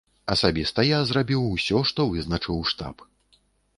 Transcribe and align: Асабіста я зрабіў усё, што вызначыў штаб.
Асабіста 0.35 0.85
я 0.87 1.01
зрабіў 1.09 1.45
усё, 1.57 1.83
што 1.93 2.07
вызначыў 2.15 2.57
штаб. 2.73 3.05